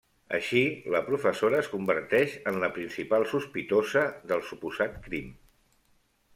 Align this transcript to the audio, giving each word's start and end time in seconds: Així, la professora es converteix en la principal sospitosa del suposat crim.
Així, 0.35 0.61
la 0.95 1.01
professora 1.09 1.59
es 1.65 1.69
converteix 1.73 2.33
en 2.53 2.57
la 2.65 2.71
principal 2.79 3.29
sospitosa 3.35 4.07
del 4.33 4.45
suposat 4.51 5.01
crim. 5.09 5.33